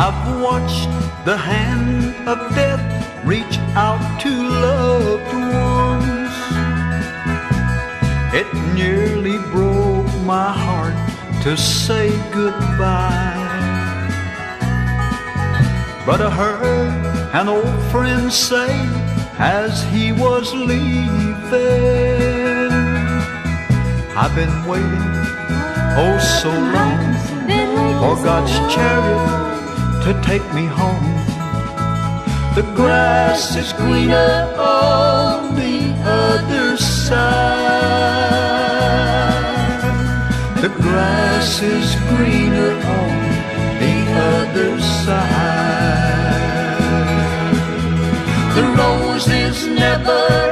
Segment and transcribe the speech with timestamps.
[0.00, 0.88] I've watched
[1.24, 2.80] the hand of death
[3.26, 5.32] reach out to loved
[5.66, 6.34] ones.
[8.32, 10.94] It nearly broke my heart
[11.42, 13.34] to say goodbye.
[16.06, 18.70] But I heard an old friend say
[19.36, 21.10] as he was leaving,
[24.14, 25.08] I've been waiting
[25.98, 27.02] oh so long
[27.98, 29.57] for God's chariot
[30.08, 31.04] to take me home.
[32.54, 37.18] The grass is greener on the other side.
[40.62, 43.18] The grass is greener on
[43.82, 43.96] the
[44.32, 45.28] other side.
[48.56, 50.47] The roses never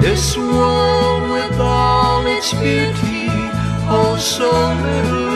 [0.00, 3.28] This world with all its beauty,
[3.86, 4.50] oh so
[4.84, 5.30] little.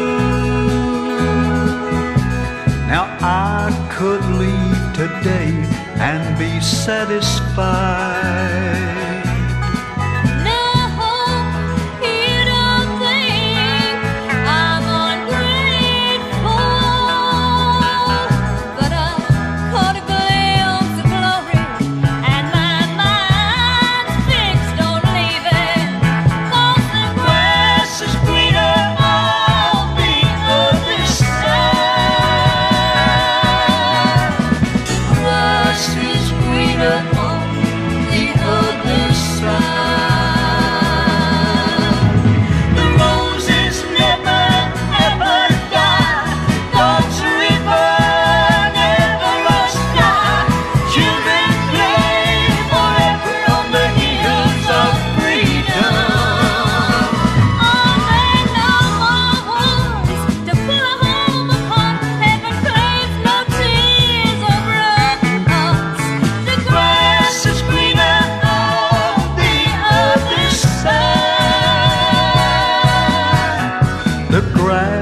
[2.88, 5.52] Now I could leave today
[6.00, 7.54] and be satisfied.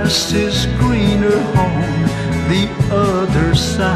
[0.03, 1.83] grass is greener on
[2.51, 3.89] the other side.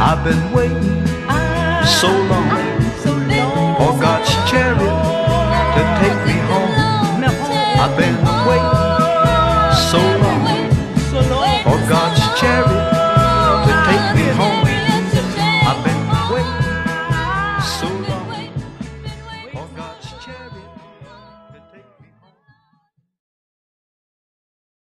[0.00, 1.06] I've been waiting
[1.86, 2.50] so long
[3.78, 4.96] for God's chariot
[5.76, 6.74] to take me home.
[7.82, 8.18] I've been
[8.48, 8.76] waiting
[9.90, 10.42] so long
[11.62, 12.75] for God's chariot.